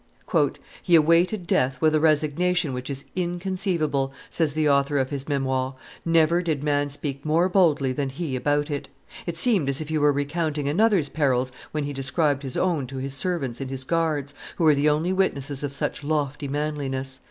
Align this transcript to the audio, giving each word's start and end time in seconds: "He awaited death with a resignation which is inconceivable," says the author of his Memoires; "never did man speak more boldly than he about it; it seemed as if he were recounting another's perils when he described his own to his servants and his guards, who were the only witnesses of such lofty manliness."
"He 0.81 0.95
awaited 0.95 1.45
death 1.45 1.79
with 1.79 1.93
a 1.93 1.99
resignation 1.99 2.73
which 2.73 2.89
is 2.89 3.05
inconceivable," 3.15 4.11
says 4.31 4.53
the 4.53 4.67
author 4.67 4.97
of 4.97 5.11
his 5.11 5.29
Memoires; 5.29 5.75
"never 6.03 6.41
did 6.41 6.63
man 6.63 6.89
speak 6.89 7.23
more 7.23 7.47
boldly 7.47 7.93
than 7.93 8.09
he 8.09 8.35
about 8.35 8.71
it; 8.71 8.89
it 9.27 9.37
seemed 9.37 9.69
as 9.69 9.79
if 9.79 9.89
he 9.89 9.99
were 9.99 10.11
recounting 10.11 10.67
another's 10.67 11.07
perils 11.09 11.51
when 11.71 11.83
he 11.83 11.93
described 11.93 12.41
his 12.41 12.57
own 12.57 12.87
to 12.87 12.97
his 12.97 13.13
servants 13.13 13.61
and 13.61 13.69
his 13.69 13.83
guards, 13.83 14.33
who 14.55 14.63
were 14.63 14.73
the 14.73 14.89
only 14.89 15.13
witnesses 15.13 15.61
of 15.61 15.71
such 15.71 16.03
lofty 16.03 16.47
manliness." 16.47 17.19